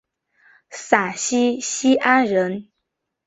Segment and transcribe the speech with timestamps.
[0.71, 2.69] 陕西西安人。